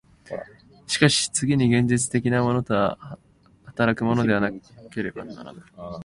[0.87, 3.19] しかし次に現実的なものとは
[3.65, 4.51] 働くものでな
[4.89, 5.63] ければならぬ。